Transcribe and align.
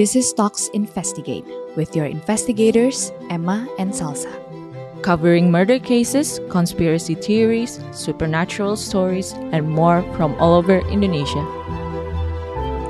This 0.00 0.16
is 0.16 0.32
Talks 0.32 0.72
Investigate 0.72 1.44
with 1.76 1.92
your 1.92 2.06
investigators, 2.08 3.12
Emma 3.28 3.68
and 3.76 3.92
Salsa. 3.92 4.32
covering 5.04 5.52
murder 5.52 5.76
cases, 5.76 6.40
conspiracy 6.48 7.12
theories, 7.12 7.84
supernatural 7.92 8.80
stories, 8.80 9.36
and 9.52 9.68
more 9.68 10.00
from 10.16 10.32
all 10.40 10.56
over 10.56 10.80
Indonesia. 10.88 11.44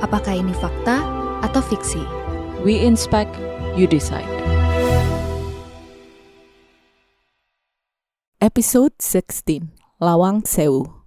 Apakah 0.06 0.38
ini 0.38 0.54
fakta 0.54 1.02
atau 1.42 1.58
fiksi? 1.58 1.98
We 2.62 2.78
inspect, 2.78 3.34
you 3.74 3.90
decide. 3.90 4.30
Episode 8.38 8.94
16 9.02 9.66
Lawang 9.98 10.46
Sewu 10.46 10.99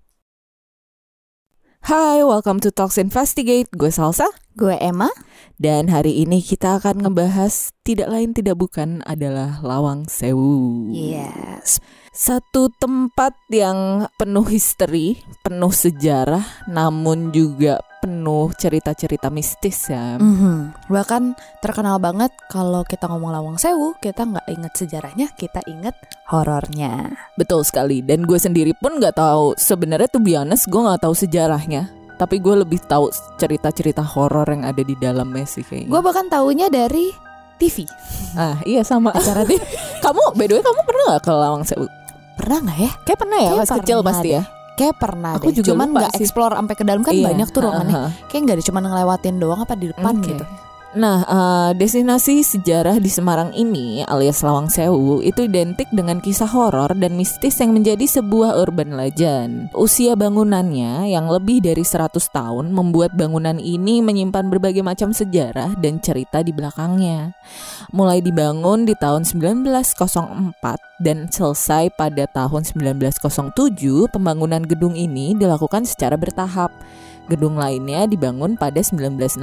Hai, 1.84 2.24
welcome 2.24 2.64
to 2.64 2.72
Talks 2.72 2.96
Investigate. 2.96 3.68
Gue 3.76 3.92
Salsa. 3.92 4.24
Gue 4.56 4.80
Emma. 4.80 5.12
Dan 5.60 5.92
hari 5.92 6.24
ini 6.24 6.40
kita 6.40 6.80
akan 6.80 7.04
ngebahas 7.04 7.76
tidak 7.84 8.08
lain 8.08 8.32
tidak 8.32 8.56
bukan 8.56 9.04
adalah 9.04 9.60
Lawang 9.60 10.08
Sewu. 10.08 10.88
Yes. 10.96 11.84
Satu 12.14 12.70
tempat 12.70 13.34
yang 13.50 14.06
penuh 14.22 14.46
history, 14.46 15.18
penuh 15.42 15.74
sejarah, 15.74 16.46
namun 16.70 17.34
juga 17.34 17.82
penuh 18.06 18.54
cerita-cerita 18.54 19.34
mistis 19.34 19.90
ya. 19.90 20.22
Mhm. 20.22 20.94
Bahkan 20.94 21.34
terkenal 21.66 21.98
banget 21.98 22.30
kalau 22.54 22.86
kita 22.86 23.10
ngomong 23.10 23.34
Lawang 23.34 23.58
Sewu, 23.58 23.98
kita 23.98 24.30
nggak 24.30 24.46
inget 24.46 24.74
sejarahnya, 24.78 25.28
kita 25.34 25.66
inget 25.66 25.98
horornya. 26.30 27.18
Betul 27.34 27.66
sekali. 27.66 28.06
Dan 28.06 28.30
gue 28.30 28.38
sendiri 28.38 28.78
pun 28.78 29.02
nggak 29.02 29.18
tahu 29.18 29.58
sebenarnya 29.58 30.06
tuh 30.06 30.22
biasa 30.22 30.70
gue 30.70 30.82
nggak 30.86 31.02
tahu 31.02 31.16
sejarahnya. 31.18 31.90
Tapi 32.22 32.38
gue 32.38 32.62
lebih 32.62 32.78
tahu 32.86 33.10
cerita-cerita 33.42 34.06
horor 34.06 34.46
yang 34.54 34.70
ada 34.70 34.86
di 34.86 34.94
dalamnya 35.02 35.50
sih 35.50 35.66
kayaknya. 35.66 35.90
Gue 35.90 36.02
bahkan 36.06 36.30
taunya 36.30 36.70
dari 36.70 37.10
TV. 37.58 37.90
ah 38.38 38.62
iya 38.70 38.86
sama. 38.86 39.10
Acara 39.18 39.42
TV. 39.50 39.58
kamu, 40.06 40.38
by 40.38 40.46
the 40.46 40.54
way 40.60 40.62
kamu 40.62 40.82
pernah 40.86 41.04
nggak 41.10 41.24
ke 41.26 41.32
Lawang 41.34 41.66
Sewu? 41.66 42.03
Pernah 42.34 42.58
nggak 42.62 42.80
ya? 42.80 42.92
Kayak 43.04 43.20
pernah 43.20 43.38
ya 43.38 43.50
Kayak 43.50 43.62
pas 43.62 43.72
kecil 43.78 43.98
pasti 44.02 44.30
ya. 44.32 44.44
Kayak 44.74 44.96
pernah 44.98 45.32
Aku 45.38 45.46
deh. 45.46 45.56
juga 45.56 45.68
Cuman 45.70 45.88
nggak 45.94 46.12
explore 46.18 46.54
sampai 46.58 46.76
ke 46.76 46.84
dalam 46.84 47.02
kan 47.02 47.14
Iya, 47.14 47.26
banyak 47.30 47.48
tuh 47.50 47.62
ruangannya. 47.62 47.94
ha-ha. 47.94 48.10
Kayak 48.26 48.42
nggak 48.42 48.56
ada 48.58 48.66
cuma 48.66 48.80
ngelewatin 48.82 49.36
doang 49.38 49.60
apa 49.62 49.74
di 49.78 49.86
depan 49.90 50.14
Oke. 50.18 50.28
gitu. 50.28 50.46
Nah, 50.94 51.26
eh, 51.26 51.72
destinasi 51.74 52.46
sejarah 52.46 53.02
di 53.02 53.10
Semarang 53.10 53.50
ini 53.58 54.06
alias 54.06 54.46
Lawang 54.46 54.70
Sewu 54.70 55.26
itu 55.26 55.50
identik 55.50 55.90
dengan 55.90 56.22
kisah 56.22 56.46
horor 56.46 56.94
dan 56.94 57.18
mistis 57.18 57.58
yang 57.58 57.74
menjadi 57.74 58.06
sebuah 58.06 58.62
urban 58.62 58.94
legend. 58.94 59.74
Usia 59.74 60.14
bangunannya 60.14 61.10
yang 61.10 61.34
lebih 61.34 61.66
dari 61.66 61.82
100 61.82 62.30
tahun 62.30 62.70
membuat 62.70 63.18
bangunan 63.18 63.58
ini 63.58 64.06
menyimpan 64.06 64.54
berbagai 64.54 64.86
macam 64.86 65.18
sejarah 65.18 65.74
dan 65.82 65.98
cerita 65.98 66.46
di 66.46 66.54
belakangnya. 66.54 67.34
Mulai 67.90 68.22
dibangun 68.22 68.86
di 68.86 68.94
tahun 68.94 69.26
1904 69.26 71.02
dan 71.02 71.26
selesai 71.26 71.90
pada 71.98 72.30
tahun 72.30 72.70
1907, 72.70 74.14
pembangunan 74.14 74.62
gedung 74.62 74.94
ini 74.94 75.34
dilakukan 75.34 75.90
secara 75.90 76.22
bertahap. 76.22 76.70
Gedung 77.32 77.56
lainnya 77.56 78.04
dibangun 78.04 78.60
pada 78.60 78.84
1916 78.84 79.40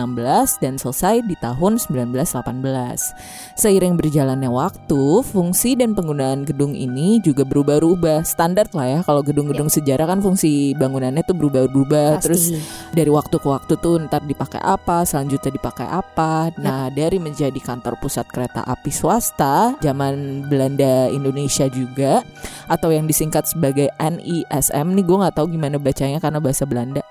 dan 0.61 0.77
selesai 0.77 1.25
di 1.25 1.33
tahun 1.41 1.81
1918. 1.81 3.57
Seiring 3.57 3.97
berjalannya 3.97 4.53
waktu, 4.53 5.25
fungsi 5.25 5.81
dan 5.81 5.97
penggunaan 5.97 6.45
gedung 6.45 6.77
ini 6.77 7.25
juga 7.25 7.49
berubah-ubah. 7.49 8.21
Standar 8.29 8.69
lah 8.77 8.87
ya 8.87 9.01
kalau 9.01 9.25
gedung-gedung 9.25 9.73
sejarah 9.73 10.05
kan 10.05 10.21
fungsi 10.21 10.77
bangunannya 10.77 11.25
tuh 11.25 11.33
berubah-ubah. 11.33 12.21
Terus 12.21 12.53
dari 12.93 13.09
waktu 13.09 13.41
ke 13.41 13.49
waktu 13.49 13.73
tuh 13.81 13.97
ntar 14.05 14.29
dipakai 14.29 14.61
apa, 14.61 15.09
selanjutnya 15.09 15.49
dipakai 15.57 15.89
apa. 15.89 16.53
Nah, 16.61 16.93
dari 16.93 17.17
menjadi 17.17 17.57
kantor 17.57 17.97
pusat 17.97 18.29
kereta 18.29 18.61
api 18.69 18.93
swasta 18.93 19.81
zaman 19.81 20.45
Belanda 20.53 21.09
Indonesia 21.09 21.65
juga 21.73 22.21
atau 22.69 22.93
yang 22.93 23.09
disingkat 23.09 23.49
sebagai 23.51 23.89
NISM 23.99 24.87
nih 24.95 25.05
gue 25.05 25.17
nggak 25.17 25.35
tahu 25.35 25.51
gimana 25.51 25.81
bacanya 25.81 26.21
karena 26.21 26.39
bahasa 26.39 26.69
Belanda. 26.69 27.03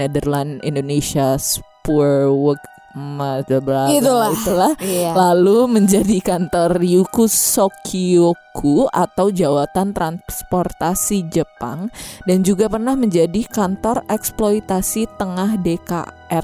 Netherland 0.00 0.64
Indonesia 0.64 1.36
Spoorweg 1.36 2.56
Itulah. 2.90 3.94
Itulah. 3.94 4.30
itulah 4.34 4.74
Iya. 4.82 5.14
lalu 5.14 5.70
menjadi 5.70 6.18
kantor 6.18 6.74
Ryuku 6.74 7.30
Sokyoku 7.30 8.90
atau 8.90 9.30
Jawatan 9.30 9.94
Transportasi 9.94 11.30
Jepang 11.30 11.86
dan 12.26 12.42
juga 12.42 12.66
pernah 12.66 12.98
menjadi 12.98 13.46
kantor 13.46 14.02
eksploitasi 14.10 15.06
tengah 15.14 15.54
DKRARI 15.62 16.42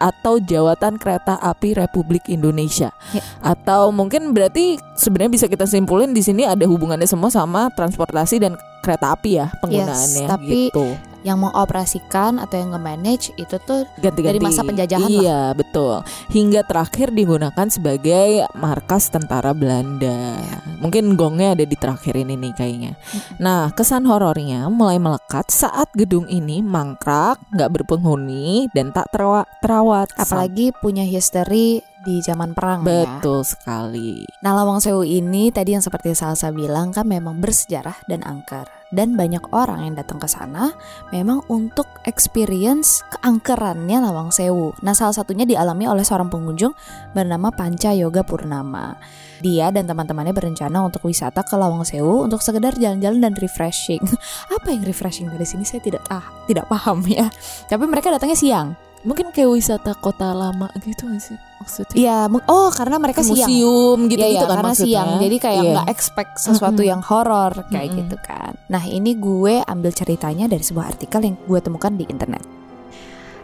atau 0.00 0.40
Jawatan 0.40 0.96
Kereta 0.96 1.36
Api 1.36 1.76
Republik 1.76 2.32
Indonesia. 2.32 2.88
Ya. 3.12 3.20
Atau 3.44 3.92
mungkin 3.92 4.32
berarti 4.32 4.80
sebenarnya 4.96 5.36
bisa 5.36 5.46
kita 5.52 5.68
simpulin 5.68 6.16
di 6.16 6.24
sini 6.24 6.48
ada 6.48 6.64
hubungannya 6.64 7.04
semua 7.04 7.28
sama 7.28 7.68
transportasi 7.76 8.40
dan 8.40 8.56
kereta 8.82 9.14
api 9.14 9.38
ya 9.38 9.46
penggunaannya 9.62 10.26
tapi 10.26 10.74
gitu. 10.74 11.11
Yang 11.22 11.38
mengoperasikan 11.48 12.38
atau 12.38 12.56
yang 12.58 12.74
nge-manage 12.74 13.30
itu 13.34 13.56
tuh 13.62 13.86
Ganti-ganti. 13.98 14.26
dari 14.26 14.38
masa 14.38 14.62
penjajahan 14.62 15.06
lah. 15.06 15.22
Iya, 15.22 15.42
betul. 15.54 15.94
Hingga 16.30 16.60
terakhir 16.66 17.08
digunakan 17.10 17.66
sebagai 17.66 18.46
markas 18.52 19.06
tentara 19.06 19.54
Belanda. 19.54 20.38
Mungkin 20.78 21.14
gongnya 21.14 21.54
ada 21.54 21.62
di 21.62 21.76
terakhir 21.78 22.18
ini 22.18 22.34
nih 22.34 22.52
kayaknya. 22.52 22.92
Nah, 23.38 23.70
kesan 23.70 24.02
horornya 24.04 24.66
mulai 24.66 24.98
melekat 24.98 25.46
saat 25.48 25.88
gedung 25.94 26.26
ini 26.26 26.58
mangkrak, 26.58 27.38
nggak 27.54 27.70
berpenghuni 27.70 28.66
dan 28.74 28.90
tak 28.90 29.06
terawa- 29.10 29.46
terawat. 29.62 30.10
apalagi 30.14 30.74
punya 30.74 31.06
history 31.06 31.80
di 32.02 32.18
zaman 32.18 32.52
perang 32.52 32.82
ya. 32.82 33.06
betul 33.06 33.46
sekali. 33.46 34.26
Nah, 34.42 34.58
Lawang 34.58 34.82
Sewu 34.82 35.06
ini 35.06 35.54
tadi 35.54 35.78
yang 35.78 35.84
seperti 35.84 36.12
Salsa 36.12 36.50
bilang 36.50 36.90
kan 36.90 37.06
memang 37.06 37.38
bersejarah 37.38 38.02
dan 38.10 38.26
angker. 38.26 38.66
Dan 38.92 39.16
banyak 39.16 39.56
orang 39.56 39.88
yang 39.88 39.94
datang 39.96 40.20
ke 40.20 40.28
sana 40.28 40.68
memang 41.08 41.40
untuk 41.48 41.88
experience 42.04 43.00
keangkerannya 43.16 44.04
Lawang 44.04 44.28
Sewu. 44.28 44.76
Nah, 44.84 44.92
salah 44.92 45.16
satunya 45.16 45.48
dialami 45.48 45.88
oleh 45.88 46.04
seorang 46.04 46.28
pengunjung 46.28 46.76
bernama 47.16 47.48
Panca 47.48 47.96
Yoga 47.96 48.20
Purnama. 48.20 49.00
Dia 49.40 49.72
dan 49.72 49.88
teman-temannya 49.88 50.36
berencana 50.36 50.84
untuk 50.84 51.08
wisata 51.08 51.40
ke 51.40 51.56
Lawang 51.56 51.88
Sewu 51.88 52.28
untuk 52.28 52.44
sekedar 52.44 52.76
jalan-jalan 52.76 53.18
dan 53.18 53.34
refreshing. 53.40 54.02
Apa 54.54 54.70
yang 54.70 54.84
refreshing 54.84 55.32
dari 55.32 55.48
sini 55.48 55.64
saya 55.64 55.80
tidak 55.80 56.04
ah, 56.12 56.28
tidak 56.44 56.68
paham 56.68 57.00
ya. 57.08 57.32
Tapi 57.72 57.84
mereka 57.88 58.12
datangnya 58.12 58.36
siang. 58.36 58.91
Mungkin 59.02 59.30
kayak 59.30 59.50
wisata 59.50 59.92
kota 59.94 60.30
lama 60.30 60.70
gitu 60.78 61.04
gak 61.04 61.18
sih 61.18 61.34
maksudnya? 61.58 61.94
Iya, 61.94 62.18
meng- 62.26 62.46
oh 62.46 62.70
karena 62.70 62.96
mereka 62.96 63.20
siang. 63.20 63.46
Museum 63.46 63.98
gitu, 64.04 64.14
gitu 64.14 64.26
iya, 64.28 64.40
kan 64.40 64.48
karena 64.48 64.68
maksudnya. 64.68 64.86
siang 64.88 65.10
jadi 65.18 65.36
kayak 65.38 65.58
Iya. 65.58 65.72
nggak 65.72 65.88
expect 65.88 66.32
sesuatu 66.36 66.74
Mm-mm. 66.76 66.90
yang 66.90 67.02
horor 67.02 67.52
kayak 67.66 67.86
Mm-mm. 67.88 67.98
gitu 68.00 68.16
kan 68.20 68.52
nah 68.66 68.82
ini 68.82 69.10
gue 69.14 69.54
ambil 69.60 69.90
ceritanya 69.90 70.46
dari 70.46 70.60
sebuah 70.60 70.86
artikel 70.88 71.20
yang 71.20 71.36
gue 71.36 71.60
temukan 71.60 71.92
di 71.92 72.04
internet 72.04 72.42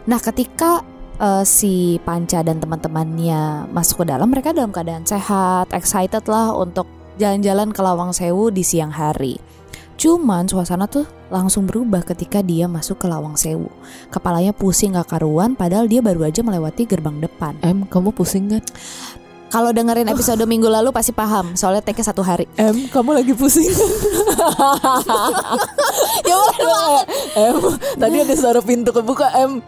nah 0.05 0.17
ketika 0.17 0.83
eh, 1.17 1.43
si 1.43 1.73
Panca 1.99 2.39
dan 2.39 2.59
teman-temannya 2.59 3.67
masuk 3.69 4.03
ke 4.03 4.05
dalam 4.09 4.27
mereka 4.27 4.51
dalam 4.51 4.69
keadaan 4.69 5.03
sehat 5.03 5.71
excited 5.71 6.23
lah 6.25 6.51
untuk 6.53 6.87
jalan-jalan 7.15 7.69
ke 7.69 7.79
Lawang 7.79 8.11
Sewu 8.11 8.47
di 8.47 8.63
siang 8.63 8.89
hari 8.89 9.35
Cuman 9.99 10.47
suasana 10.47 10.87
tuh 10.87 11.03
langsung 11.27 11.67
berubah 11.67 11.99
ketika 12.07 12.39
dia 12.39 12.71
masuk 12.71 13.03
ke 13.03 13.05
Lawang 13.11 13.35
Sewu. 13.35 13.67
Kepalanya 14.07 14.55
pusing 14.55 14.95
gak 14.95 15.11
karuan 15.11 15.59
padahal 15.59 15.91
dia 15.91 15.99
baru 15.99 16.31
aja 16.31 16.39
melewati 16.39 16.87
gerbang 16.87 17.19
depan. 17.19 17.59
Em, 17.59 17.83
kamu 17.83 18.15
pusing 18.15 18.47
kan? 18.47 18.63
Kalau 19.49 19.73
dengerin 19.73 20.07
episode 20.07 20.45
minggu 20.45 20.69
lalu 20.69 20.93
pasti 20.93 21.09
paham, 21.09 21.57
soalnya 21.57 21.81
take 21.83 22.05
satu 22.05 22.23
hari. 22.23 22.47
Em, 22.55 22.87
kamu 22.87 23.17
lagi 23.17 23.33
pusing 23.35 23.65
ya 26.29 26.35
udah. 26.37 26.89
Em, 27.35 27.57
tadi 27.99 28.15
ada 28.23 28.35
suara 28.39 28.63
pintu 28.63 28.95
kebuka 28.95 29.27
Em. 29.35 29.59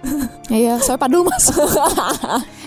Iya, 0.47 0.79
soalnya 0.79 1.01
padul 1.01 1.27
masuk. 1.27 1.59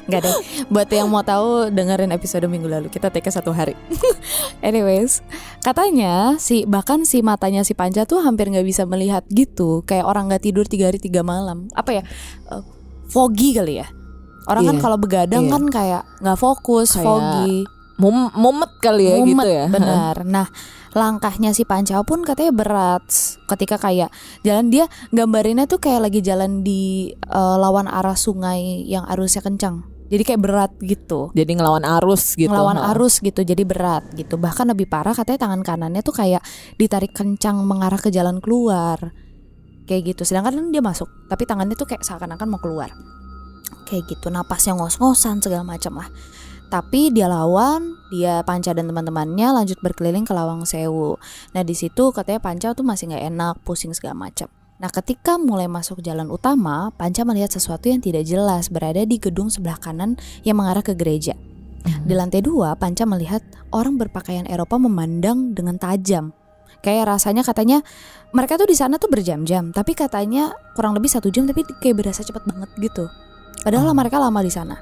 Enggak 0.04 0.20
deh. 0.28 0.34
Buat 0.68 0.88
yang 0.92 1.08
mau 1.08 1.24
tahu 1.24 1.72
dengerin 1.72 2.12
episode 2.12 2.44
minggu 2.44 2.68
lalu, 2.68 2.88
kita 2.92 3.08
take 3.08 3.28
satu 3.32 3.50
hari. 3.56 3.72
Anyways, 4.66 5.24
katanya 5.64 6.36
si 6.36 6.68
bahkan 6.68 7.08
si 7.08 7.24
matanya 7.24 7.64
si 7.64 7.72
Panca 7.72 8.04
tuh 8.04 8.20
hampir 8.20 8.52
nggak 8.52 8.66
bisa 8.66 8.84
melihat 8.84 9.24
gitu, 9.32 9.80
kayak 9.88 10.04
orang 10.04 10.28
nggak 10.28 10.44
tidur 10.44 10.68
tiga 10.68 10.92
hari 10.92 11.00
tiga 11.00 11.24
malam. 11.24 11.72
Apa 11.72 12.00
ya? 12.00 12.02
Eh, 12.52 12.62
foggy 13.08 13.56
kali 13.56 13.80
ya. 13.80 13.88
Orang 14.44 14.68
kan 14.68 14.76
Iya, 14.76 14.82
kalau 14.84 14.98
begadang 15.00 15.44
iya. 15.48 15.52
kan 15.56 15.64
kayak 15.72 16.02
nggak 16.20 16.38
fokus, 16.38 17.00
Kayak 17.00 17.06
foggy. 17.08 17.64
Mom 17.94 18.26
momet 18.34 18.72
kali 18.82 19.06
ya 19.06 19.16
Mumet, 19.22 19.46
gitu 19.46 19.50
ya. 19.54 19.64
Benar. 19.78 20.16
Nah, 20.26 20.46
langkahnya 20.98 21.54
si 21.54 21.62
Panca 21.62 22.02
pun 22.02 22.26
katanya 22.26 22.50
berat 22.50 23.06
ketika 23.46 23.78
kayak 23.78 24.10
jalan 24.42 24.66
dia 24.66 24.90
gambarinnya 25.14 25.70
tuh 25.70 25.78
kayak 25.78 26.10
lagi 26.10 26.20
jalan 26.20 26.66
di 26.66 27.14
eh, 27.14 27.56
lawan 27.56 27.86
arah 27.86 28.18
sungai 28.18 28.82
yang 28.84 29.06
arusnya 29.06 29.46
kencang. 29.46 29.93
Jadi 30.12 30.22
kayak 30.22 30.40
berat 30.40 30.72
gitu. 30.84 31.32
Jadi 31.32 31.52
ngelawan 31.56 31.84
arus 32.00 32.36
gitu. 32.36 32.52
Ngelawan 32.52 32.76
ha. 32.76 32.92
arus 32.92 33.24
gitu 33.24 33.40
jadi 33.40 33.64
berat 33.64 34.04
gitu. 34.14 34.36
Bahkan 34.36 34.72
lebih 34.76 34.86
parah 34.88 35.16
katanya 35.16 35.48
tangan 35.48 35.62
kanannya 35.64 36.04
tuh 36.04 36.12
kayak 36.12 36.44
ditarik 36.76 37.16
kencang 37.16 37.56
mengarah 37.64 37.98
ke 37.98 38.12
jalan 38.12 38.38
keluar. 38.38 39.00
Kayak 39.88 40.16
gitu. 40.16 40.22
Sedangkan 40.28 40.72
dia 40.72 40.80
masuk, 40.84 41.08
tapi 41.28 41.44
tangannya 41.48 41.76
tuh 41.76 41.88
kayak 41.88 42.04
seakan-akan 42.04 42.48
mau 42.48 42.60
keluar. 42.60 42.92
kayak 43.84 44.08
gitu 44.08 44.32
napasnya 44.32 44.72
ngos-ngosan 44.80 45.44
segala 45.44 45.60
macam 45.60 46.00
lah 46.00 46.08
tapi 46.72 47.12
dia 47.14 47.30
lawan 47.30 47.94
dia 48.10 48.42
Panca 48.42 48.74
dan 48.74 48.90
teman-temannya 48.90 49.54
lanjut 49.54 49.78
berkeliling 49.78 50.26
ke 50.26 50.32
Lawang 50.34 50.66
Sewu 50.66 51.20
nah 51.52 51.62
di 51.62 51.76
situ 51.76 52.10
katanya 52.10 52.40
Panca 52.42 52.74
tuh 52.74 52.82
masih 52.82 53.12
nggak 53.12 53.24
enak 53.30 53.54
pusing 53.62 53.92
segala 53.94 54.26
macam 54.26 54.50
Nah, 54.74 54.90
ketika 54.90 55.38
mulai 55.38 55.70
masuk 55.70 56.02
jalan 56.02 56.26
utama, 56.28 56.90
Panca 56.98 57.22
melihat 57.22 57.50
sesuatu 57.54 57.86
yang 57.86 58.02
tidak 58.02 58.26
jelas 58.26 58.68
berada 58.74 59.06
di 59.06 59.22
gedung 59.22 59.46
sebelah 59.46 59.78
kanan 59.78 60.18
yang 60.42 60.58
mengarah 60.58 60.82
ke 60.82 60.98
gereja. 60.98 61.38
Di 61.84 62.16
lantai 62.16 62.40
dua, 62.40 62.74
Panca 62.74 63.04
melihat 63.06 63.44
orang 63.70 64.00
berpakaian 64.00 64.48
Eropa 64.48 64.80
memandang 64.80 65.54
dengan 65.54 65.76
tajam. 65.78 66.32
Kayak 66.84 67.16
rasanya 67.16 67.40
katanya 67.46 67.80
mereka 68.34 68.60
tuh 68.60 68.68
di 68.68 68.76
sana 68.76 69.00
tuh 69.00 69.08
berjam-jam, 69.08 69.72
tapi 69.72 69.96
katanya 69.96 70.52
kurang 70.76 70.92
lebih 70.92 71.08
satu 71.08 71.32
jam, 71.32 71.48
tapi 71.48 71.64
kayak 71.80 72.04
berasa 72.04 72.20
cepet 72.20 72.44
banget 72.44 72.68
gitu. 72.76 73.08
Padahal 73.64 73.92
Oh. 73.92 73.96
mereka 73.96 74.20
lama 74.20 74.40
di 74.44 74.52
sana. 74.52 74.76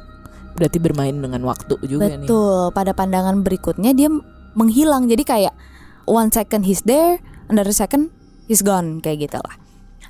Berarti 0.58 0.82
bermain 0.82 1.14
dengan 1.14 1.42
waktu 1.46 1.78
juga 1.86 2.10
nih. 2.10 2.26
Betul. 2.26 2.74
Pada 2.74 2.90
pandangan 2.90 3.46
berikutnya 3.46 3.94
dia 3.94 4.10
menghilang. 4.58 5.06
Jadi 5.06 5.22
kayak 5.22 5.54
one 6.10 6.34
second 6.34 6.66
he's 6.66 6.82
there, 6.82 7.22
another 7.46 7.70
second 7.70 8.10
he's 8.50 8.66
gone 8.66 8.98
kayak 8.98 9.30
gitu 9.30 9.38
lah. 9.38 9.61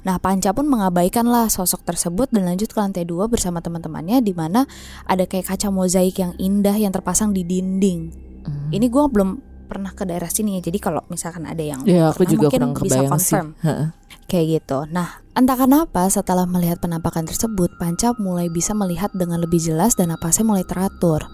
Nah, 0.02 0.19
Panca 0.19 0.50
pun 0.50 0.66
mengabaikanlah 0.66 1.46
sosok 1.46 1.87
tersebut 1.87 2.26
dan 2.34 2.46
lanjut 2.46 2.75
ke 2.75 2.78
lantai 2.78 3.06
dua 3.06 3.31
bersama 3.31 3.62
teman-temannya 3.62 4.19
di 4.19 4.34
mana 4.34 4.66
ada 5.06 5.25
kayak 5.26 5.54
kaca 5.54 5.70
mozaik 5.70 6.19
yang 6.19 6.34
indah 6.43 6.75
yang 6.75 6.90
terpasang 6.90 7.31
di 7.31 7.46
dinding. 7.46 8.10
Hmm. 8.43 8.69
Ini 8.75 8.87
gua 8.90 9.06
belum 9.06 9.52
pernah 9.70 9.94
ke 9.94 10.04
daerah 10.04 10.28
sini 10.28 10.58
ya. 10.58 10.69
Jadi 10.69 10.78
kalau 10.82 11.00
misalkan 11.08 11.49
ada 11.49 11.64
yang 11.64 11.81
Ya 11.88 12.12
aku 12.12 12.28
juga 12.28 12.52
mungkin 12.52 12.76
kurang 12.76 12.84
bisa 12.84 13.00
sih. 13.00 13.08
confirm 13.08 13.49
Heeh. 13.64 13.87
kayak 14.28 14.46
gitu. 14.60 14.78
Nah, 14.93 15.25
entah 15.32 15.56
kenapa 15.56 16.05
setelah 16.12 16.44
melihat 16.44 16.76
penampakan 16.82 17.25
tersebut, 17.25 17.72
Panca 17.81 18.12
mulai 18.20 18.52
bisa 18.52 18.76
melihat 18.76 19.08
dengan 19.16 19.40
lebih 19.40 19.62
jelas 19.62 19.96
dan 19.96 20.12
napasnya 20.12 20.44
mulai 20.44 20.66
teratur. 20.69 21.25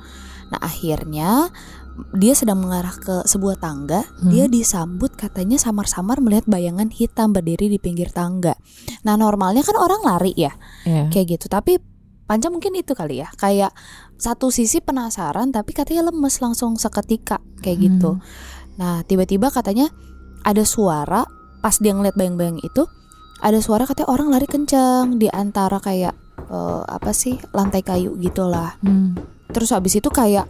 Nah, 0.49 0.61
akhirnya 0.65 1.53
dia 2.15 2.35
sedang 2.35 2.63
mengarah 2.63 2.95
ke 2.95 3.27
sebuah 3.27 3.59
tangga, 3.59 4.07
Hmm. 4.23 4.31
dia 4.31 4.47
disambut 4.47 5.15
katanya 5.15 5.59
samar-samar 5.59 6.23
melihat 6.23 6.47
bayangan 6.47 6.89
hitam 6.89 7.35
berdiri 7.35 7.69
di 7.69 7.79
pinggir 7.79 8.11
tangga. 8.15 8.55
Nah, 9.03 9.15
normalnya 9.19 9.63
kan 9.67 9.77
orang 9.77 10.03
lari 10.05 10.33
ya, 10.37 10.53
Iya. 10.87 11.11
kayak 11.11 11.27
gitu. 11.39 11.47
Tapi 11.51 11.79
Panca 12.29 12.53
mungkin 12.53 12.77
itu 12.77 12.93
kali 12.93 13.25
ya, 13.25 13.33
kayak 13.41 13.73
satu 14.21 14.53
sisi 14.53 14.85
penasaran 14.85 15.49
tapi 15.49 15.73
katanya 15.73 16.13
lemes 16.13 16.45
langsung 16.45 16.77
seketika 16.77 17.41
kayak 17.65 17.89
gitu. 17.89 18.21
Hmm. 18.21 18.25
Nah, 18.77 19.01
tiba-tiba 19.09 19.49
katanya 19.49 19.89
ada 20.45 20.61
suara 20.69 21.25
pas 21.65 21.73
dia 21.81 21.97
ngeliat 21.97 22.13
bayang-bayang 22.21 22.61
itu, 22.61 22.85
ada 23.41 23.57
suara 23.65 23.89
katanya 23.89 24.13
orang 24.13 24.29
lari 24.29 24.45
kencang 24.45 25.17
di 25.17 25.33
antara 25.33 25.81
kayak 25.81 26.13
eh, 26.53 26.83
apa 26.85 27.17
sih 27.17 27.41
lantai 27.57 27.81
kayu 27.81 28.13
gitulah. 28.21 28.77
Hmm. 28.85 29.17
Terus 29.49 29.73
habis 29.73 29.97
itu 29.97 30.13
kayak 30.13 30.45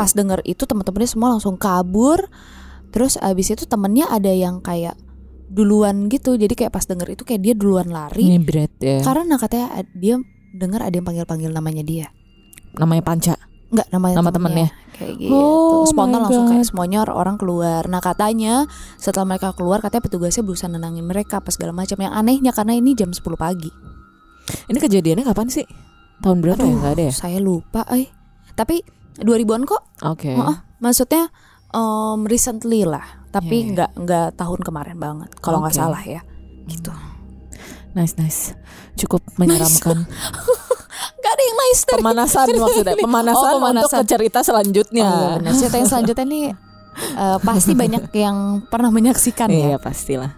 pas 0.00 0.10
denger 0.16 0.40
itu 0.48 0.64
teman-temannya 0.64 1.10
semua 1.12 1.28
langsung 1.36 1.60
kabur. 1.60 2.24
Terus 2.90 3.20
habis 3.20 3.52
itu 3.52 3.68
temennya 3.68 4.08
ada 4.08 4.32
yang 4.32 4.64
kayak 4.64 4.96
duluan 5.52 6.08
gitu. 6.08 6.40
Jadi 6.40 6.56
kayak 6.56 6.72
pas 6.72 6.88
denger 6.88 7.12
itu 7.12 7.22
kayak 7.28 7.44
dia 7.44 7.54
duluan 7.54 7.92
lari. 7.92 8.24
Ini 8.24 8.40
berat 8.40 8.72
ya. 8.80 9.04
Karena 9.04 9.36
katanya 9.36 9.84
dia 9.92 10.16
dengar 10.56 10.80
ada 10.80 10.94
yang 10.96 11.04
panggil-panggil 11.04 11.50
namanya 11.52 11.84
dia. 11.84 12.08
Namanya 12.80 13.02
Panca. 13.04 13.34
Enggak 13.70 13.86
namanya 13.94 14.16
Nama 14.18 14.30
temennya. 14.34 14.68
Kayak 14.98 15.14
gitu. 15.22 15.30
Oh 15.36 15.86
Spontan 15.86 16.26
langsung 16.26 16.50
kayak 16.50 16.66
semuanya 16.66 17.06
orang 17.06 17.38
keluar. 17.38 17.86
Nah 17.86 18.02
katanya 18.02 18.66
setelah 18.98 19.36
mereka 19.36 19.54
keluar 19.54 19.78
katanya 19.78 20.02
petugasnya 20.10 20.42
berusaha 20.42 20.66
nenangin 20.66 21.06
mereka 21.06 21.38
apa 21.38 21.54
segala 21.54 21.70
macam. 21.70 21.94
Yang 22.00 22.14
anehnya 22.16 22.50
karena 22.50 22.74
ini 22.74 22.98
jam 22.98 23.14
10 23.14 23.22
pagi. 23.38 23.70
Ini 24.66 24.78
kejadiannya 24.82 25.22
kapan 25.22 25.46
sih? 25.46 25.66
Tahun 26.20 26.38
berapa 26.42 26.58
ya? 26.58 26.66
Aduh, 26.66 26.78
Enggak 26.82 26.92
ada 26.98 27.02
ya? 27.06 27.12
Saya 27.14 27.38
lupa 27.38 27.86
eh. 27.94 28.10
Tapi 28.58 28.82
2000-an 29.20 29.62
kok. 29.64 29.82
Oke. 30.04 30.32
Heeh. 30.32 30.56
Maksudnya 30.78 31.28
um, 31.70 32.24
recently 32.24 32.82
lah. 32.82 33.04
Tapi 33.30 33.46
Iya, 33.52 33.62
iya. 33.62 33.70
nggak 33.72 33.90
nggak 34.00 34.28
tahun 34.34 34.60
kemarin 34.60 34.96
banget. 34.96 35.30
Kalau 35.38 35.62
nggak 35.62 35.76
salah 35.76 36.02
ya. 36.02 36.20
Gitu. 36.66 36.90
Nice 37.92 38.14
nice. 38.16 38.54
Cukup 38.94 39.22
menyeramkan. 39.36 40.02
Gak 41.20 41.32
ada 41.32 41.42
yang 41.42 41.58
nice 41.58 41.82
dari 41.84 42.00
Pemanasan 42.00 42.46
maksudnya. 42.50 42.96
Pemanasan, 42.96 43.52
Oh, 43.52 43.56
pemanasan. 43.60 43.84
untuk 43.84 43.92
ke 43.92 44.08
cerita 44.08 44.38
selanjutnya. 44.40 45.04
Oh, 45.04 45.12
iya 45.12 45.28
benar. 45.38 45.52
Cerita 45.54 45.76
yang 45.76 45.88
selanjutnya 45.88 46.26
nih 46.26 46.44
eh, 47.24 47.38
pasti 47.40 47.72
banyak 47.72 48.02
yang 48.10 48.36
pernah 48.66 48.90
menyaksikan 48.90 49.48
ya. 49.48 49.66
Iya 49.70 49.78
pastilah. 49.78 50.32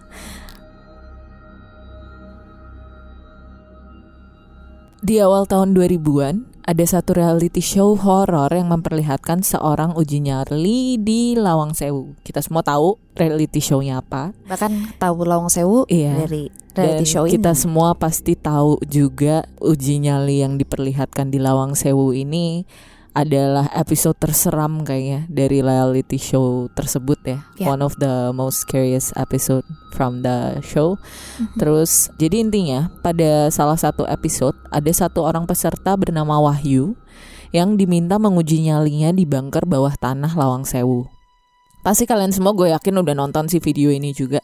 Di 4.99 5.19
awal 5.19 5.43
tahun 5.45 5.75
2000-an, 5.75 6.35
ada 6.63 6.85
satu 6.87 7.11
reality 7.13 7.59
show 7.59 7.99
horor 7.99 8.47
yang 8.49 8.71
memperlihatkan 8.71 9.43
seorang 9.43 9.91
uji 9.93 10.23
nyali 10.23 10.95
di 10.95 11.35
Lawang 11.35 11.75
Sewu. 11.75 12.15
Kita 12.23 12.39
semua 12.39 12.63
tahu 12.63 12.95
reality 13.13 13.59
show-nya 13.59 13.99
apa. 13.99 14.31
Bahkan 14.47 14.95
tahu 14.95 15.27
Lawang 15.27 15.51
Sewu 15.51 15.83
Iya. 15.91 16.23
dari 16.23 16.47
Dan 16.71 16.97
reality 16.97 17.05
show 17.05 17.27
kita 17.27 17.51
ini. 17.51 17.59
semua 17.59 17.93
pasti 17.93 18.33
tahu 18.33 18.79
juga 18.87 19.43
uji 19.59 20.07
nyali 20.07 20.39
yang 20.39 20.55
diperlihatkan 20.55 21.29
di 21.29 21.37
Lawang 21.37 21.75
Sewu 21.75 22.15
ini 22.15 22.63
adalah 23.13 23.69
episode 23.77 24.17
terseram 24.17 24.81
kayaknya 24.81 25.29
dari 25.29 25.61
reality 25.61 26.17
show 26.17 26.65
tersebut 26.73 27.21
ya. 27.21 27.39
Ya. 27.61 27.69
One 27.69 27.85
of 27.85 27.93
the 28.01 28.33
most 28.33 28.65
scariest 28.65 29.13
episode 29.13 29.63
from 29.93 30.25
the 30.25 30.59
show. 30.65 30.97
Mhm. 31.37 31.61
Terus 31.61 32.09
jadi 32.17 32.41
intinya 32.41 32.89
pada 33.05 33.53
salah 33.53 33.77
satu 33.77 34.09
episode 34.09 34.57
ada 34.73 34.89
satu 34.89 35.21
orang 35.21 35.45
peserta 35.45 35.93
bernama 35.93 36.41
Wahyu 36.41 36.97
yang 37.53 37.77
diminta 37.77 38.17
menguji 38.17 38.65
nyalinya 38.65 39.13
di 39.13 39.29
bunker 39.29 39.69
bawah 39.69 39.93
tanah 39.93 40.33
Lawang 40.33 40.65
Sewu. 40.65 41.05
Pasti 41.83 42.07
kalian 42.07 42.31
semua 42.31 42.55
gue 42.55 42.71
yakin 42.71 43.03
udah 43.03 43.11
nonton 43.11 43.51
si 43.51 43.59
video 43.59 43.91
ini 43.91 44.15
juga. 44.15 44.39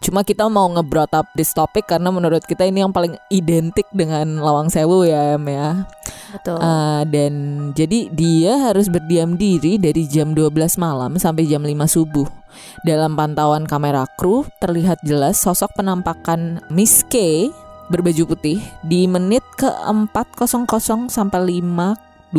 Cuma 0.00 0.24
kita 0.24 0.48
mau 0.48 0.72
nge-brought 0.72 1.12
up 1.12 1.28
this 1.36 1.52
topic 1.52 1.84
karena 1.84 2.08
menurut 2.08 2.40
kita 2.48 2.64
ini 2.64 2.80
yang 2.80 2.96
paling 2.96 3.12
identik 3.28 3.84
dengan 3.92 4.40
Lawang 4.40 4.72
Sewu 4.72 5.04
ya 5.04 5.36
Em 5.36 5.44
ya. 5.52 5.84
Betul. 6.32 6.56
Uh, 6.56 7.04
dan 7.12 7.32
jadi 7.76 8.08
dia 8.08 8.72
harus 8.72 8.88
berdiam 8.88 9.36
diri 9.36 9.76
dari 9.76 10.08
jam 10.08 10.32
12 10.32 10.80
malam 10.80 11.20
sampai 11.20 11.44
jam 11.44 11.60
5 11.60 11.76
subuh. 11.92 12.24
Dalam 12.88 13.20
pantauan 13.20 13.68
kamera 13.68 14.08
kru 14.16 14.48
terlihat 14.56 15.04
jelas 15.04 15.36
sosok 15.36 15.76
penampakan 15.76 16.64
Miss 16.72 17.04
K 17.04 17.48
berbaju 17.92 18.32
putih 18.32 18.64
di 18.80 19.04
menit 19.04 19.44
ke 19.60 19.68
400 19.68 21.12
sampai 21.12 21.60
520 21.60 22.32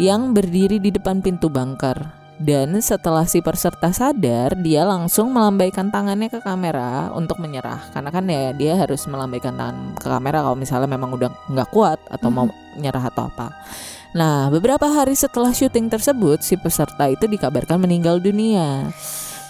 yang 0.00 0.32
berdiri 0.32 0.80
di 0.80 0.88
depan 0.88 1.20
pintu 1.20 1.52
bunker. 1.52 2.21
Dan 2.40 2.80
setelah 2.80 3.28
si 3.28 3.44
peserta 3.44 3.92
sadar, 3.92 4.56
dia 4.58 4.82
langsung 4.82 5.30
melambaikan 5.30 5.92
tangannya 5.92 6.32
ke 6.32 6.40
kamera 6.40 7.12
untuk 7.12 7.38
menyerah. 7.38 7.92
Karena 7.92 8.10
kan 8.10 8.24
ya 8.26 8.50
dia 8.56 8.74
harus 8.78 9.04
melambaikan 9.06 9.54
tangan 9.54 9.94
ke 9.94 10.06
kamera 10.08 10.42
kalau 10.42 10.56
misalnya 10.56 10.88
memang 10.88 11.12
udah 11.14 11.30
nggak 11.52 11.68
kuat 11.70 12.00
atau 12.08 12.28
mau 12.32 12.46
nyerah 12.80 13.04
atau 13.12 13.28
apa. 13.28 13.52
Nah, 14.12 14.52
beberapa 14.52 14.84
hari 14.92 15.16
setelah 15.16 15.56
syuting 15.56 15.88
tersebut, 15.88 16.44
si 16.44 16.60
peserta 16.60 17.08
itu 17.08 17.24
dikabarkan 17.24 17.80
meninggal 17.80 18.20
dunia. 18.20 18.92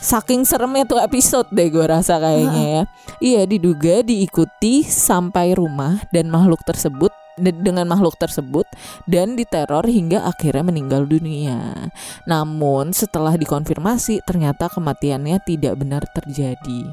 Saking 0.03 0.43
seremnya 0.43 0.83
tuh 0.83 0.99
episode 0.99 1.47
deh 1.55 1.71
gue 1.71 1.87
rasa 1.87 2.19
kayaknya 2.19 2.65
ya. 2.67 2.83
Iya 3.23 3.43
diduga 3.47 4.03
diikuti 4.03 4.83
sampai 4.83 5.55
rumah 5.55 6.03
dan 6.11 6.27
makhluk 6.27 6.59
tersebut 6.67 7.15
de- 7.35 7.55
dengan 7.55 7.85
makhluk 7.85 8.17
tersebut 8.17 8.65
dan 9.05 9.35
diteror 9.35 9.85
hingga 9.85 10.25
akhirnya 10.25 10.63
meninggal 10.63 11.05
dunia. 11.05 11.89
Namun 12.25 12.91
setelah 12.91 13.35
dikonfirmasi 13.35 14.23
ternyata 14.23 14.69
kematiannya 14.69 15.41
tidak 15.43 15.75
benar 15.77 16.03
terjadi. 16.11 16.89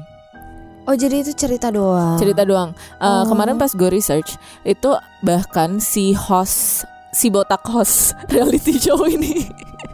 oh 0.82 0.96
jadi 0.96 1.22
itu 1.22 1.30
cerita 1.32 1.70
doang. 1.70 2.18
Cerita 2.18 2.42
doang. 2.42 2.74
Uh, 2.98 3.22
Oh. 3.22 3.30
Kemarin 3.30 3.54
pas 3.54 3.70
gue 3.70 3.90
research 3.90 4.34
itu 4.62 4.90
bahkan 5.20 5.78
si 5.78 6.10
host 6.12 6.82
si 7.10 7.28
botak 7.28 7.62
host 7.64 8.16
reality 8.32 8.74
show 8.74 8.98
ini. 9.04 9.46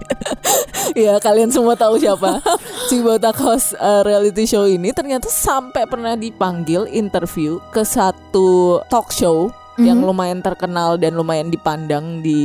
ya 0.94 1.18
kalian 1.18 1.50
semua 1.50 1.74
tahu 1.74 1.98
siapa 1.98 2.38
si 2.88 3.02
botak 3.02 3.34
host 3.36 3.74
uh, 3.76 4.06
reality 4.06 4.46
show 4.46 4.64
ini 4.64 4.94
ternyata 4.94 5.26
sampai 5.26 5.84
pernah 5.84 6.14
dipanggil 6.14 6.86
interview 6.88 7.58
ke 7.70 7.82
satu 7.82 8.80
talk 8.86 9.10
show 9.10 9.50
yang 9.78 9.98
Mhm. 9.98 10.06
lumayan 10.06 10.40
terkenal 10.40 10.96
dan 10.96 11.12
lumayan 11.12 11.46
dipandang 11.46 12.20
di 12.20 12.40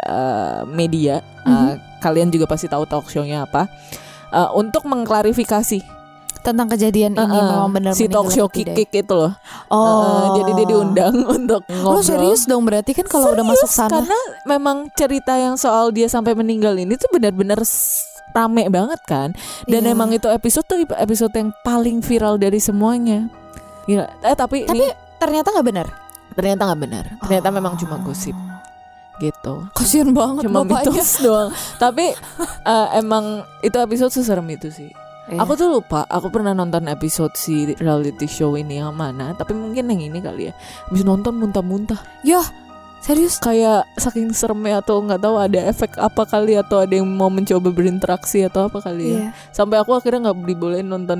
uh, 0.00 0.62
media. 0.64 1.18
Uh, 1.42 1.74
Kalian 1.96 2.28
juga 2.28 2.46
pasti 2.46 2.66
tahu 2.66 2.84
talk 2.84 3.06
show-nya 3.06 3.42
apa. 3.42 3.66
Uh, 4.28 4.50
untuk 4.54 4.84
mengklarifikasi 4.84 5.82
tentang 6.40 6.68
kejadian 6.68 7.12
ini 7.12 7.18
uh, 7.18 7.26
uh, 7.26 7.50
memang 7.64 7.70
benar 7.72 7.90
si 7.90 8.06
talk 8.06 8.30
show 8.30 8.46
tidak. 8.46 8.78
kikik 8.78 9.02
itu 9.02 9.14
loh. 9.16 9.34
Oh, 9.66 9.74
Uh, 9.74 10.26
jadi 10.36 10.50
dia 10.54 10.66
diundang 10.68 11.14
untuk 11.36 11.66
Lo 11.66 11.98
ngobrol. 11.98 12.06
serius 12.06 12.46
dong 12.46 12.62
berarti 12.62 12.92
kan 12.92 13.02
kalau 13.04 13.34
udah 13.34 13.42
masuk 13.42 13.66
sana. 13.66 13.90
Karena 13.98 14.18
memang 14.44 14.86
cerita 14.92 15.34
yang 15.34 15.54
soal 15.54 15.90
dia 15.90 16.06
sampai 16.06 16.32
meninggal 16.32 16.74
ini 16.74 16.94
tuh 16.94 17.10
benar-benar 17.10 17.58
rame 18.28 18.68
banget 18.68 19.00
kan. 19.02 19.34
Dan 19.64 19.82
Iya. 19.82 19.90
emang 19.90 20.12
itu 20.12 20.28
episode 20.28 20.62
tuh 20.64 20.78
episode 20.92 21.32
yang 21.32 21.50
paling 21.60 21.98
viral 21.98 22.36
dari 22.36 22.58
semuanya. 22.58 23.26
Gila. 23.84 24.06
Eh 24.22 24.34
tapi, 24.34 24.62
Tapi 24.62 24.76
ini 24.76 24.86
ternyata 25.16 25.50
nggak 25.50 25.66
benar. 25.66 25.86
Ternyata 26.36 26.68
nggak 26.68 26.80
benar 26.80 27.04
ternyata 27.24 27.48
memang 27.50 27.74
cuma 27.80 27.96
gosip 28.04 28.36
gitu 29.16 29.64
Kasian 29.72 30.12
banget 30.12 30.44
cuma 30.44 30.60
bapaknya. 30.62 30.92
mitos 30.92 31.10
doang 31.24 31.48
tapi 31.82 32.12
eh, 32.68 32.88
emang 33.00 33.42
itu 33.64 33.76
episode 33.80 34.12
seserem 34.12 34.44
itu 34.52 34.68
sih 34.68 34.92
Iya. 35.26 35.42
Aku 35.42 35.58
tuh 35.58 35.66
lupa, 35.66 36.06
aku 36.06 36.30
pernah 36.30 36.54
nonton 36.54 36.86
episode 36.86 37.34
si 37.34 37.74
reality 37.82 38.30
show 38.30 38.54
ini 38.54 38.78
yang 38.78 38.94
mana, 38.94 39.34
tapi 39.34 39.58
mungkin 39.58 39.90
yang 39.90 39.98
ini 39.98 40.22
kali 40.22 40.46
ya. 40.46 40.54
Habis 40.86 41.02
nonton 41.02 41.34
muntah-muntah. 41.42 41.98
Yah, 42.22 42.46
serius? 43.02 43.42
Kayak 43.42 43.90
saking 43.98 44.30
seremnya 44.30 44.78
atau 44.86 45.02
nggak 45.02 45.18
tahu 45.18 45.34
ada 45.42 45.66
efek 45.66 45.98
apa 45.98 46.22
kali 46.30 46.54
atau 46.54 46.78
ada 46.78 46.94
yang 46.94 47.10
mau 47.10 47.26
mencoba 47.26 47.74
berinteraksi 47.74 48.46
atau 48.46 48.70
apa 48.70 48.78
kali 48.78 49.18
ya. 49.18 49.18
Iya. 49.18 49.30
Sampai 49.50 49.82
aku 49.82 49.98
akhirnya 49.98 50.30
nggak 50.30 50.46
dibolehin 50.46 50.86
nonton 50.86 51.18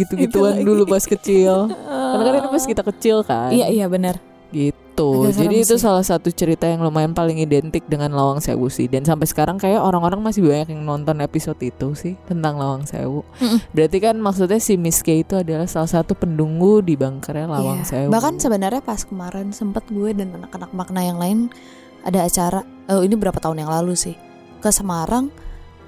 gitu-gituan 0.00 0.64
dulu 0.64 0.88
pas 0.88 1.04
kecil. 1.04 1.68
Karena 2.16 2.24
kan 2.32 2.40
itu 2.40 2.48
pas 2.56 2.64
kita 2.64 2.82
kecil 2.88 3.20
kan. 3.20 3.52
Iya, 3.52 3.68
iya 3.68 3.84
benar. 3.84 4.16
Gitu. 4.52 4.78
Agak 4.92 5.34
Jadi 5.34 5.56
itu 5.58 5.74
sih. 5.74 5.80
salah 5.80 6.04
satu 6.04 6.28
cerita 6.28 6.68
yang 6.68 6.84
lumayan 6.84 7.10
paling 7.10 7.40
identik 7.40 7.80
dengan 7.88 8.12
Lawang 8.12 8.38
Sewu 8.38 8.68
sih. 8.68 8.84
Dan 8.86 9.02
sampai 9.02 9.24
sekarang 9.24 9.56
kayak 9.56 9.80
orang-orang 9.80 10.20
masih 10.20 10.44
banyak 10.44 10.68
yang 10.68 10.84
nonton 10.84 11.16
episode 11.18 11.56
itu 11.58 11.96
sih 11.96 12.14
tentang 12.22 12.60
Lawang 12.60 12.84
Sewu. 12.84 13.24
Mm-mm. 13.40 13.58
Berarti 13.72 13.98
kan 13.98 14.20
maksudnya 14.20 14.60
si 14.60 14.76
Miss 14.76 15.00
K 15.00 15.24
itu 15.24 15.34
adalah 15.34 15.64
salah 15.64 15.88
satu 15.88 16.12
pendunggu 16.12 16.84
di 16.84 16.94
bangkernya 16.94 17.48
Lawang 17.48 17.80
Iya. 17.82 17.88
Sewu. 17.88 18.08
Bahkan 18.12 18.34
sebenarnya 18.36 18.84
pas 18.84 19.00
kemarin 19.02 19.48
sempet 19.50 19.88
gue 19.88 20.12
dan 20.12 20.36
anak-anak 20.36 20.70
makna 20.70 21.00
yang 21.00 21.16
lain 21.16 21.48
ada 22.04 22.22
acara. 22.22 22.60
Oh 22.86 23.00
ini 23.00 23.16
berapa 23.16 23.40
tahun 23.40 23.64
yang 23.64 23.72
lalu 23.72 23.96
sih 23.96 24.14
ke 24.60 24.68
Semarang 24.68 25.32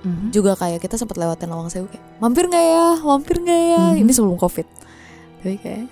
Mhm. 0.01 0.33
juga 0.33 0.53
kayak 0.53 0.81
kita 0.81 0.97
sempat 0.97 1.17
lewatin 1.17 1.49
Lawang 1.49 1.69
Sewu 1.69 1.89
kayak 1.89 2.05
mampir 2.21 2.45
nggak 2.45 2.61
ya, 2.63 2.89
mampir 3.01 3.37
nggak 3.37 3.63
ya. 3.69 3.85
Mhm. 3.93 4.01
Ini 4.01 4.11
sebelum 4.13 4.37
covid. 4.37 4.65
Tapi 5.41 5.57
kayak 5.57 5.85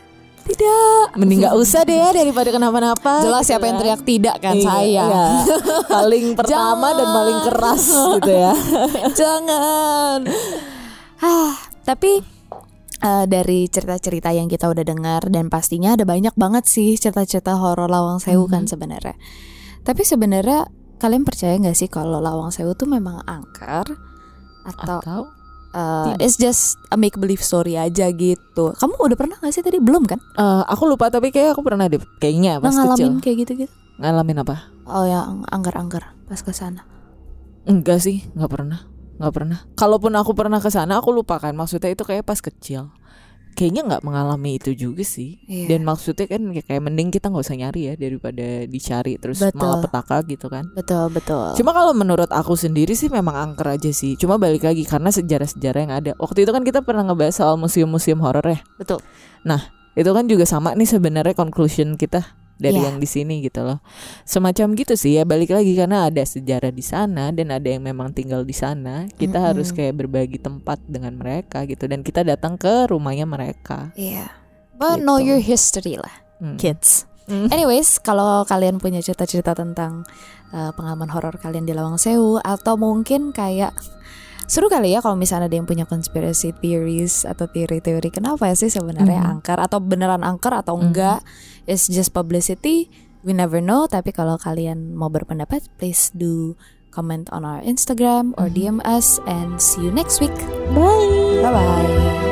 tidak. 0.45 1.07
Mending 1.15 1.43
gak 1.43 1.55
usah 1.55 1.83
deh 1.83 1.95
ya 1.95 2.11
daripada 2.11 2.49
kenapa-napa. 2.49 3.21
Jelas 3.21 3.45
siapa 3.45 3.65
yang 3.65 3.77
teriak 3.77 4.03
tidak 4.03 4.37
kan 4.39 4.55
Iya, 4.55 4.65
saya. 4.65 4.87
iya. 4.89 5.25
paling 5.95 6.27
pertama 6.35 6.89
dan 6.93 7.09
paling 7.09 7.39
keras 7.47 7.85
gitu 8.17 8.33
ya. 8.33 8.53
Jangan. 9.21 10.19
Ah, 11.19 11.53
tapi 11.83 12.23
eh, 12.99 13.25
dari 13.27 13.67
cerita-cerita 13.67 14.31
yang 14.31 14.47
kita 14.47 14.67
udah 14.67 14.83
dengar 14.83 15.27
dan 15.27 15.47
pastinya 15.47 15.95
ada 15.95 16.03
banyak 16.03 16.35
banget 16.35 16.65
sih 16.65 16.95
cerita-cerita 16.95 17.55
horor 17.55 17.87
Lawang 17.87 18.19
Sewu 18.19 18.47
kan 18.47 18.65
Mhm. 18.65 18.71
sebenarnya. 18.71 19.15
Tapi 19.83 20.03
sebenarnya 20.03 20.67
kalian 20.97 21.23
percaya 21.23 21.59
nggak 21.59 21.75
sih 21.75 21.87
kalau 21.87 22.23
Lawang 22.23 22.51
Sewu 22.51 22.75
tuh 22.75 22.87
memang 22.87 23.23
angker 23.27 23.91
atau 24.63 24.99
Atau 25.03 25.21
eh, 25.73 26.15
tidak. 26.15 26.21
it's 26.21 26.37
just 26.37 26.79
a 26.93 26.97
make 26.97 27.17
believe 27.17 27.41
story 27.41 27.77
aja 27.77 28.09
gitu? 28.13 28.77
Kamu 28.77 28.95
udah 28.97 29.17
pernah 29.19 29.37
nggak 29.41 29.53
sih 29.53 29.65
tadi 29.65 29.81
belum 29.81 30.05
kan 30.07 30.21
eh, 30.21 30.63
aku 30.69 30.87
lupa 30.87 31.09
tapi 31.09 31.33
kayak 31.33 31.57
aku 31.57 31.65
pernah 31.65 31.89
deh 31.89 32.01
kayaknya 32.21 32.61
pas 32.61 32.73
ngalamin 32.73 33.19
kecil. 33.19 33.25
kayak 33.25 33.37
gitu-gitu? 33.47 33.73
Ngalamin 34.01 34.37
apa? 34.45 34.57
Oh 34.89 35.05
yang 35.07 35.45
angker-angker 35.49 36.03
pas 36.27 36.41
ke 36.41 36.53
sana. 36.55 36.85
Enggak 37.63 38.03
sih, 38.03 38.27
nggak 38.35 38.51
pernah, 38.51 38.81
nggak 39.23 39.33
pernah. 39.35 39.59
Kalaupun 39.79 40.11
aku 40.19 40.35
pernah 40.35 40.59
ke 40.59 40.67
sana, 40.67 40.99
aku 40.99 41.15
lupakan. 41.15 41.55
Maksudnya 41.55 41.95
itu 41.95 42.03
kayak 42.03 42.27
pas 42.27 42.43
kecil. 42.43 42.91
Kayaknya 43.53 43.83
nggak 43.89 44.03
mengalami 44.03 44.59
itu 44.59 44.73
juga 44.75 45.05
sih. 45.07 45.39
Iya. 45.47 45.77
Dan 45.77 45.85
maksudnya 45.85 46.27
kan 46.27 46.43
kayak, 46.51 46.67
kayak 46.67 46.83
mending 46.83 47.09
kita 47.13 47.29
nggak 47.31 47.45
usah 47.45 47.57
nyari 47.57 47.81
ya 47.93 47.95
daripada 47.95 48.47
dicari 48.67 49.15
terus 49.21 49.39
Betul. 49.39 49.61
malah 49.61 49.79
petaka 49.85 50.17
gitu 50.27 50.47
kan. 50.51 50.65
Betul 50.73 51.13
betul. 51.13 51.55
Cuma 51.57 51.71
kalau 51.77 51.93
menurut 51.93 52.29
aku 52.33 52.57
sendiri 52.59 52.97
sih 52.97 53.13
memang 53.13 53.37
angker 53.37 53.79
aja 53.79 53.91
sih. 53.93 54.19
Cuma 54.19 54.41
balik 54.41 54.67
lagi 54.67 54.83
karena 54.83 55.13
sejarah-sejarah 55.13 55.81
yang 55.85 55.95
ada. 55.95 56.11
Waktu 56.19 56.49
itu 56.49 56.51
kan 56.51 56.65
kita 56.67 56.81
pernah 56.83 57.07
ngebahas 57.07 57.39
soal 57.39 57.55
museum-museum 57.61 58.19
horor 58.19 58.45
ya. 58.45 58.61
betul. 58.81 58.99
Itu 59.93 60.11
kan 60.17 60.25
juga 60.25 60.49
sama 60.49 60.73
nih 60.73 60.89
sebenarnya 60.89 61.37
conclusion 61.37 62.01
kita 62.01 62.25
dari 62.63 62.79
Iya. 62.79 62.87
yang 62.89 62.97
di 62.97 63.09
sini 63.11 63.43
gitu 63.43 63.61
loh. 63.61 63.83
Semacam 64.23 64.79
gitu 64.79 64.95
sih 64.95 65.19
ya 65.19 65.27
balik 65.27 65.51
lagi 65.51 65.75
karena 65.75 66.07
ada 66.07 66.23
sejarah 66.23 66.71
di 66.71 66.81
sana 66.81 67.35
dan 67.35 67.51
ada 67.51 67.67
yang 67.67 67.83
memang 67.83 68.15
tinggal 68.15 68.47
di 68.47 68.55
sana. 68.55 69.11
Kita 69.11 69.37
Mm-mm. 69.37 69.49
harus 69.51 69.69
kayak 69.71 69.99
berbagi 69.99 70.39
tempat 70.39 70.79
dengan 70.87 71.19
mereka 71.19 71.67
gitu 71.67 71.85
dan 71.85 72.01
kita 72.01 72.23
datang 72.23 72.55
ke 72.55 72.87
rumahnya 72.87 73.27
mereka. 73.27 73.91
Iya. 73.93 74.31
But 74.73 74.99
know 74.99 75.19
Gitu. 75.19 75.29
your 75.29 75.41
history 75.41 75.99
lah, 75.99 76.15
Hmm. 76.39 76.55
kids. 76.57 77.05
Hmm. 77.23 77.47
Anyways, 77.49 77.99
kalau 77.99 78.43
kalian 78.43 78.79
punya 78.79 78.99
cerita-cerita 78.99 79.55
tentang 79.55 80.03
uh, 80.51 80.71
pengalaman 80.73 81.07
horor 81.07 81.39
kalian 81.39 81.63
di 81.63 81.71
Lawang 81.71 81.95
Sewu 81.95 82.39
atau 82.39 82.75
mungkin 82.75 83.31
kayak 83.31 83.71
seru 84.47 84.67
kali 84.67 84.93
ya 84.93 85.01
kalau 85.01 85.15
misalnya 85.15 85.47
ada 85.49 85.57
yang 85.57 85.67
punya 85.67 85.85
conspiracy 85.85 86.55
theories 86.59 87.23
atau 87.23 87.47
teori-teori 87.47 88.09
kenapa 88.09 88.49
ya 88.49 88.57
sih 88.57 88.69
sebenarnya 88.69 89.23
Mhm. 89.23 89.31
angker 89.39 89.59
atau 89.59 89.79
beneran 89.79 90.23
angker 90.23 90.53
atau 90.53 90.77
enggak, 90.77 91.21
it's 91.65 91.87
just 91.87 92.11
publicity. 92.11 92.89
We 93.23 93.31
never 93.31 93.63
know. 93.63 93.87
Tapi 93.87 94.11
kalau 94.11 94.35
kalian 94.35 94.99
mau 94.99 95.07
berpendapat, 95.07 95.71
please 95.79 96.11
do 96.11 96.59
comment 96.91 97.31
on 97.31 97.47
our 97.47 97.63
Instagram 97.63 98.35
or. 98.35 98.51
DM 98.51 98.83
us 98.83 99.23
and 99.25 99.63
see 99.63 99.87
you 99.87 99.95
next 99.95 100.19
week. 100.19 100.35
Bye. 100.75 101.39
Bye 101.41 101.55
bye. 101.55 102.32